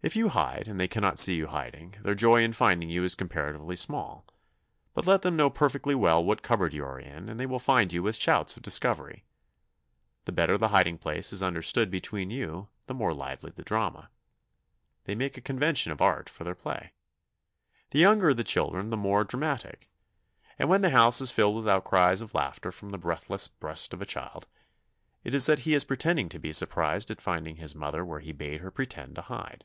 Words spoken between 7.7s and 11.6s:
you with shouts of discovery. The better the hiding place is